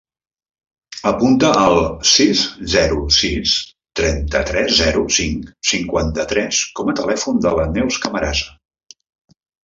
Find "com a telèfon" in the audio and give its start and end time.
6.79-7.43